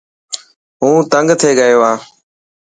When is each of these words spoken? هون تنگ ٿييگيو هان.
هون 0.81 0.97
تنگ 1.11 1.29
ٿييگيو 1.41 1.79
هان. 1.85 1.97